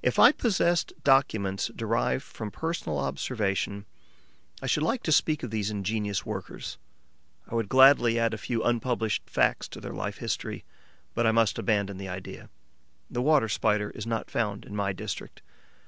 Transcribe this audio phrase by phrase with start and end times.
[0.00, 3.84] If I possessed documents derived from personal observation,
[4.62, 6.78] I should like to speak of these ingenious workers;
[7.48, 10.64] I would gladly add a few unpublished facts to their life history.
[11.14, 12.48] But I must abandon the idea.
[13.10, 15.42] The Water Spider is not found in my district.